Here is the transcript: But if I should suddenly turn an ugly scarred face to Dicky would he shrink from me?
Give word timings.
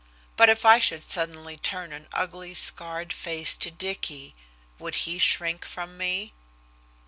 But 0.35 0.49
if 0.49 0.65
I 0.65 0.79
should 0.79 1.03
suddenly 1.03 1.57
turn 1.57 1.93
an 1.93 2.07
ugly 2.11 2.55
scarred 2.55 3.13
face 3.13 3.55
to 3.57 3.69
Dicky 3.69 4.33
would 4.79 4.95
he 5.05 5.19
shrink 5.19 5.63
from 5.63 5.95
me? 5.95 6.33